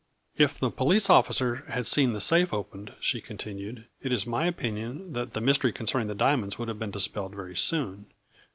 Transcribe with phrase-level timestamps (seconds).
[0.45, 5.13] "If the police officer had seen the safe opened," she continued," it is my opinion
[5.13, 8.07] that the mystery concerning the diamonds would have been dispelled very soon.